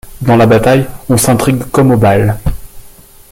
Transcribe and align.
Dans 0.23 0.35
la 0.35 0.47
bataille 0.47 0.87
on 1.09 1.17
s’intrigue 1.17 1.63
comme 1.69 1.91
au 1.91 1.97
bal. 1.97 2.39